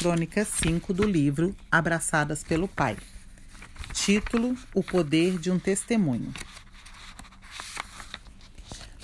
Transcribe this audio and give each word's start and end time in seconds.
crônica 0.00 0.46
5 0.46 0.94
do 0.94 1.04
livro 1.04 1.54
Abraçadas 1.70 2.42
pelo 2.42 2.66
Pai. 2.66 2.96
Título: 3.92 4.56
O 4.74 4.82
Poder 4.82 5.38
de 5.38 5.50
um 5.50 5.58
Testemunho. 5.58 6.32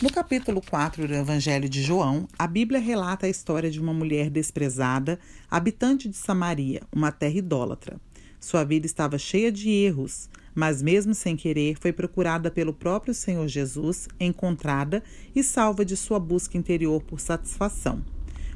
No 0.00 0.10
capítulo 0.10 0.62
4 0.62 1.06
do 1.06 1.12
Evangelho 1.12 1.68
de 1.68 1.82
João, 1.82 2.26
a 2.38 2.46
Bíblia 2.46 2.80
relata 2.80 3.26
a 3.26 3.28
história 3.28 3.70
de 3.70 3.78
uma 3.78 3.92
mulher 3.92 4.30
desprezada, 4.30 5.20
habitante 5.50 6.08
de 6.08 6.16
Samaria, 6.16 6.80
uma 6.90 7.12
terra 7.12 7.36
idólatra. 7.36 8.00
Sua 8.40 8.64
vida 8.64 8.86
estava 8.86 9.18
cheia 9.18 9.52
de 9.52 9.68
erros, 9.68 10.30
mas 10.54 10.80
mesmo 10.80 11.14
sem 11.14 11.36
querer, 11.36 11.76
foi 11.78 11.92
procurada 11.92 12.50
pelo 12.50 12.72
próprio 12.72 13.12
Senhor 13.12 13.46
Jesus, 13.46 14.08
encontrada 14.18 15.02
e 15.34 15.42
salva 15.42 15.84
de 15.84 15.94
sua 15.94 16.18
busca 16.18 16.56
interior 16.56 17.02
por 17.02 17.20
satisfação. 17.20 18.02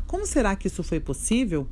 Como 0.06 0.26
será 0.26 0.56
que 0.56 0.68
isso 0.68 0.82
foi 0.82 1.00
possível? 1.00 1.68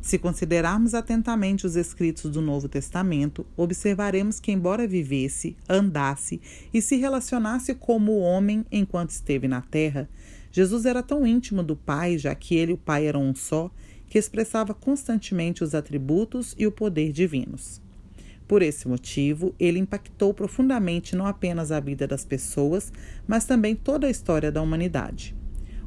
Se 0.00 0.18
considerarmos 0.18 0.94
atentamente 0.94 1.66
os 1.66 1.76
escritos 1.76 2.30
do 2.30 2.40
Novo 2.40 2.68
Testamento, 2.68 3.46
observaremos 3.56 4.40
que, 4.40 4.50
embora 4.50 4.86
vivesse, 4.86 5.56
andasse 5.68 6.40
e 6.72 6.80
se 6.80 6.96
relacionasse 6.96 7.74
como 7.74 8.18
homem 8.18 8.64
enquanto 8.72 9.10
esteve 9.10 9.46
na 9.46 9.60
terra, 9.60 10.08
Jesus 10.50 10.86
era 10.86 11.02
tão 11.02 11.26
íntimo 11.26 11.62
do 11.62 11.76
Pai, 11.76 12.16
já 12.16 12.34
que 12.34 12.56
ele 12.56 12.72
e 12.72 12.74
o 12.74 12.78
Pai 12.78 13.06
eram 13.06 13.22
um 13.22 13.34
só, 13.34 13.70
que 14.08 14.18
expressava 14.18 14.74
constantemente 14.74 15.62
os 15.62 15.74
atributos 15.74 16.54
e 16.58 16.66
o 16.66 16.72
poder 16.72 17.12
divinos. 17.12 17.80
Por 18.48 18.62
esse 18.62 18.88
motivo, 18.88 19.54
ele 19.60 19.78
impactou 19.78 20.34
profundamente 20.34 21.14
não 21.14 21.24
apenas 21.24 21.70
a 21.70 21.78
vida 21.78 22.08
das 22.08 22.24
pessoas, 22.24 22.92
mas 23.28 23.44
também 23.44 23.76
toda 23.76 24.08
a 24.08 24.10
história 24.10 24.50
da 24.50 24.60
humanidade. 24.60 25.36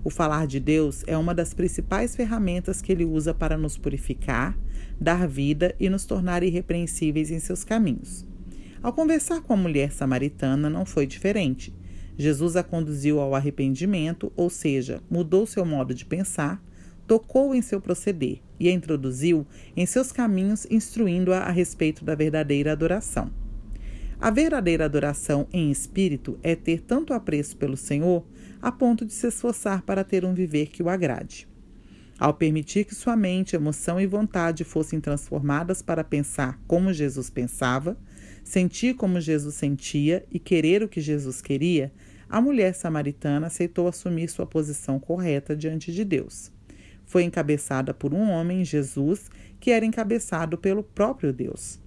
O 0.04 0.10
falar 0.10 0.48
de 0.48 0.60
Deus 0.60 1.04
é 1.08 1.18
uma 1.18 1.34
das 1.34 1.54
principais 1.54 2.14
ferramentas 2.14 2.82
que 2.82 2.92
ele 2.92 3.06
usa 3.06 3.34
para 3.34 3.58
nos 3.58 3.78
purificar, 3.78 4.58
dar 5.00 5.28
vida 5.28 5.74
e 5.80 5.90
nos 5.90 6.06
tornar 6.06 6.44
irrepreensíveis 6.44 7.32
em 7.32 7.40
seus 7.40 7.64
caminhos. 7.64 8.26
Ao 8.82 8.92
conversar 8.92 9.42
com 9.42 9.54
a 9.54 9.58
mulher 9.58 9.94
samaritana, 9.94 10.70
não 10.70 10.86
foi 10.86 11.08
diferente. 11.08 11.74
Jesus 12.18 12.58
a 12.58 12.64
conduziu 12.64 13.22
ao 13.22 13.34
arrependimento, 13.34 14.30
ou 14.36 14.50
seja, 14.50 15.02
mudou 15.10 15.48
seu 15.48 15.66
modo 15.66 15.94
de 15.94 16.06
pensar, 16.06 16.62
tocou 17.08 17.56
em 17.56 17.62
seu 17.62 17.80
proceder 17.80 18.40
e 18.60 18.68
a 18.68 18.72
introduziu 18.72 19.48
em 19.76 19.86
seus 19.86 20.12
caminhos, 20.12 20.68
instruindo-a 20.70 21.40
a 21.40 21.50
respeito 21.50 22.04
da 22.04 22.14
verdadeira 22.14 22.74
adoração. 22.74 23.43
A 24.24 24.30
verdadeira 24.30 24.86
adoração 24.86 25.50
em 25.52 25.70
espírito 25.70 26.40
é 26.42 26.56
ter 26.56 26.80
tanto 26.80 27.14
apreço 27.14 27.58
pelo 27.58 27.76
Senhor 27.76 28.26
a 28.62 28.72
ponto 28.72 29.04
de 29.04 29.12
se 29.12 29.28
esforçar 29.28 29.82
para 29.82 30.02
ter 30.02 30.24
um 30.24 30.34
viver 30.34 30.68
que 30.68 30.82
o 30.82 30.88
agrade. 30.88 31.46
Ao 32.18 32.34
permitir 32.34 32.86
que 32.86 32.96
sua 32.96 33.18
mente, 33.18 33.54
emoção 33.54 34.00
e 34.00 34.08
vontade 34.08 34.64
fossem 34.64 35.02
transformadas 35.02 35.82
para 35.82 36.06
pensar 36.06 36.58
como 36.66 36.94
Jesus 36.94 37.30
pensava, 37.30 37.98
sentir 38.46 38.94
como 38.94 39.20
Jesus 39.20 39.56
sentia 39.56 40.26
e 40.32 40.40
querer 40.40 40.82
o 40.84 40.88
que 40.88 41.02
Jesus 41.02 41.42
queria, 41.42 41.92
a 42.30 42.40
mulher 42.40 42.74
samaritana 42.76 43.48
aceitou 43.48 43.90
assumir 43.90 44.30
sua 44.30 44.46
posição 44.46 45.02
correta 45.02 45.54
diante 45.54 45.92
de 45.92 46.06
Deus. 46.06 46.50
Foi 47.06 47.24
encabeçada 47.24 47.94
por 47.94 48.14
um 48.14 48.30
homem, 48.30 48.64
Jesus, 48.64 49.30
que 49.60 49.70
era 49.70 49.86
encabeçado 49.86 50.58
pelo 50.58 50.82
próprio 50.82 51.34
Deus. 51.34 51.83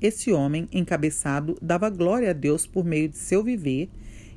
Esse 0.00 0.32
homem, 0.32 0.66
encabeçado, 0.72 1.56
dava 1.60 1.90
glória 1.90 2.30
a 2.30 2.32
Deus 2.32 2.66
por 2.66 2.84
meio 2.84 3.08
de 3.08 3.18
seu 3.18 3.44
viver 3.44 3.90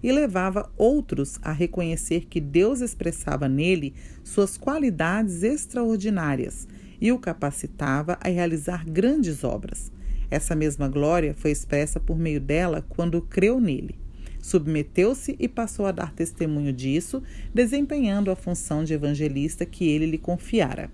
e 0.03 0.11
levava 0.11 0.69
outros 0.77 1.39
a 1.41 1.53
reconhecer 1.53 2.25
que 2.25 2.41
Deus 2.41 2.81
expressava 2.81 3.47
nele 3.47 3.93
suas 4.23 4.57
qualidades 4.57 5.41
extraordinárias 5.41 6.67
e 6.99 7.11
o 7.11 7.19
capacitava 7.19 8.17
a 8.21 8.27
realizar 8.27 8.85
grandes 8.85 9.43
obras. 9.45 9.89
Essa 10.29 10.55
mesma 10.55 10.89
glória 10.89 11.33
foi 11.33 11.51
expressa 11.51 11.99
por 11.99 12.17
meio 12.19 12.41
dela 12.41 12.85
quando 12.89 13.21
creu 13.21 13.61
nele. 13.61 13.95
Submeteu-se 14.41 15.37
e 15.39 15.47
passou 15.47 15.85
a 15.85 15.91
dar 15.93 16.11
testemunho 16.11 16.73
disso, 16.73 17.23
desempenhando 17.53 18.29
a 18.29 18.35
função 18.35 18.83
de 18.83 18.93
evangelista 18.93 19.65
que 19.65 19.87
ele 19.87 20.05
lhe 20.05 20.17
confiara. 20.17 20.91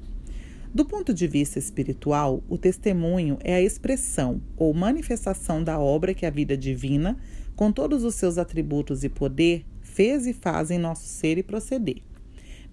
Do 0.71 0.85
ponto 0.85 1.15
de 1.15 1.25
vista 1.25 1.57
espiritual, 1.57 2.43
o 2.47 2.55
testemunho 2.55 3.39
é 3.43 3.55
a 3.55 3.61
expressão 3.61 4.39
ou 4.55 4.71
manifestação 4.71 5.63
da 5.63 5.79
obra 5.79 6.13
que 6.13 6.27
a 6.27 6.29
vida 6.29 6.55
divina, 6.55 7.17
com 7.55 7.71
todos 7.71 8.03
os 8.03 8.13
seus 8.13 8.37
atributos 8.37 9.03
e 9.03 9.09
poder, 9.09 9.65
fez 9.81 10.27
e 10.27 10.33
faz 10.33 10.69
em 10.69 10.77
nosso 10.77 11.07
ser 11.07 11.39
e 11.39 11.43
proceder. 11.43 12.03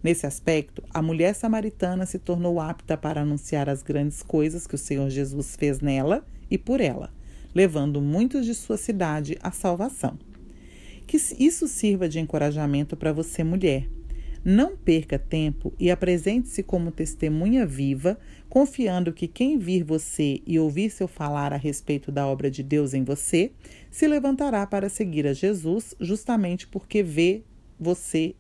Nesse 0.03 0.27
aspecto, 0.27 0.85
a 0.93 1.01
mulher 1.01 1.35
samaritana 1.35 2.05
se 2.05 2.19
tornou 2.19 2.61
apta 2.61 2.99
para 2.99 3.23
anunciar 3.23 3.67
as 3.67 3.83
grandes 3.83 4.23
coisas 4.23 4.67
que 4.67 4.75
o 4.75 4.79
Senhor 4.79 5.09
Jesus 5.09 5.57
fez 5.57 5.81
nela 5.81 6.25
e 6.51 6.59
por 6.59 6.83
ela, 6.83 7.11
levando 7.55 8.03
muitos 8.03 8.45
de 8.45 8.55
sua 8.55 8.77
cidade 8.77 9.39
à 9.43 9.51
salvação. 9.51 10.19
Que 11.07 11.17
isso 11.39 11.67
sirva 11.67 12.09
de 12.11 12.21
encorajamento 12.21 12.95
para 12.95 13.13
você, 13.13 13.43
mulher, 13.43 13.89
não 14.47 14.77
perca 14.77 15.19
tempo 15.19 15.75
e 15.77 15.91
apresente-se 15.91 16.63
como 16.63 16.93
testemunha 16.93 17.67
viva, 17.67 18.17
confiando 18.49 19.13
que 19.13 19.27
quem 19.27 19.59
vir 19.59 19.83
você 19.83 20.41
e 20.47 20.57
ouvir 20.57 20.89
seu 20.89 21.09
falar 21.09 21.53
a 21.53 21.57
respeito 21.57 22.13
da 22.13 22.25
obra 22.29 22.49
de 22.49 22.63
Deus 22.63 22.95
em 22.95 23.03
você, 23.03 23.51
se 23.91 24.07
levantará 24.07 24.65
para 24.65 24.89
seguir 24.89 25.27
a 25.27 25.33
Jesus, 25.33 25.97
justamente 25.99 26.69
porque 26.69 27.03
vê 27.03 27.43
você 27.77 28.37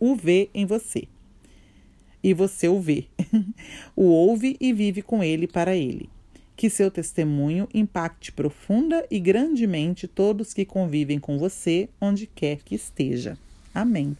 o 0.00 0.16
vê 0.16 0.48
em 0.54 0.64
você. 0.64 1.04
E 2.22 2.32
você 2.32 2.66
o 2.66 2.80
vê. 2.80 3.04
o 3.94 4.04
ouve 4.04 4.56
e 4.58 4.72
vive 4.72 5.02
com 5.02 5.22
ele 5.22 5.46
para 5.46 5.76
ele. 5.76 6.08
Que 6.56 6.70
seu 6.70 6.90
testemunho 6.90 7.68
impacte 7.74 8.32
profunda 8.32 9.06
e 9.10 9.20
grandemente 9.20 10.08
todos 10.08 10.54
que 10.54 10.64
convivem 10.64 11.18
com 11.18 11.36
você, 11.36 11.90
onde 12.00 12.26
quer 12.26 12.62
que 12.64 12.74
esteja. 12.74 13.36
Amém. 13.74 14.16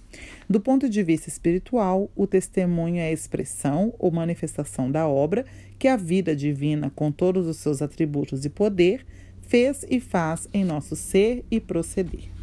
Do 0.51 0.61
ponto 0.61 0.89
de 0.89 1.03
vista 1.05 1.29
espiritual, 1.29 2.11
o 2.17 2.27
testemunho 2.27 2.97
é 2.97 3.09
a 3.09 3.13
expressão 3.13 3.95
ou 4.01 4.11
manifestação 4.11 4.91
da 4.91 5.07
obra 5.07 5.47
que 5.79 5.87
a 5.87 5.97
vida 5.97 6.35
divina, 6.35 6.91
com 6.91 7.13
todos 7.13 7.47
os 7.47 7.59
seus 7.59 7.81
atributos 7.81 8.45
e 8.45 8.51
poder, 8.51 9.07
fez 9.43 9.87
e 9.89 10.01
faz 10.01 10.49
em 10.53 10.65
nosso 10.65 10.97
ser 10.97 11.45
e 11.51 11.61
proceder. 11.61 12.35